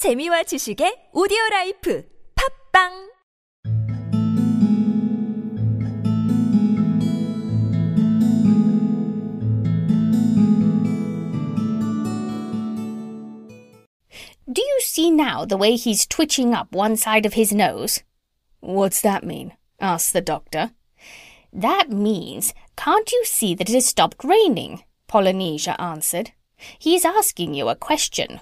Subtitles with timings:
[0.00, 3.11] 재미와 지식의 오디오 라이프 팝빵
[14.51, 18.01] Do you see now the way he's twitching up one side of his nose?
[18.59, 19.53] What's that mean?
[19.79, 20.71] asked the doctor.
[21.53, 24.83] That means, can't you see that it has stopped raining?
[25.07, 26.31] Polynesia answered.
[26.79, 28.41] He is asking you a question.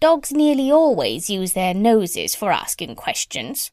[0.00, 3.70] Dogs nearly always use their noses for asking questions.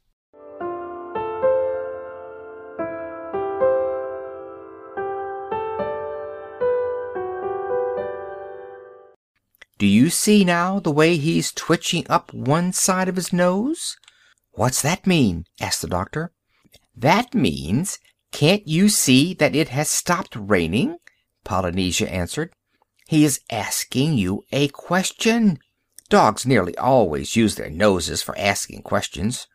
[9.80, 13.96] Do you see now the way he's twitching up one side of his nose?
[14.52, 15.46] What's that mean?
[15.62, 16.34] asked the doctor.
[16.94, 17.98] That means,
[18.34, 20.98] can't you see that it has stopped raining?
[21.46, 22.52] Polynesia answered.
[23.08, 25.60] He is asking you a question.
[26.10, 29.46] Dogs nearly always use their noses for asking questions.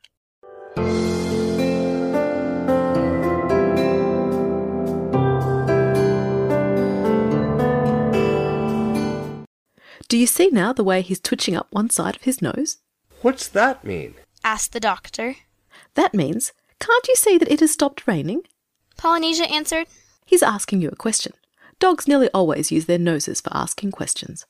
[10.06, 12.77] Do you see now the way he's twitching up one side of his nose?
[13.22, 14.14] What's that mean?
[14.44, 15.34] asked the doctor.
[15.94, 18.42] That means, can't you see that it has stopped raining?
[18.97, 19.88] Polynesia answered.
[20.25, 21.32] He's asking you a question.
[21.80, 24.47] Dogs nearly always use their noses for asking questions.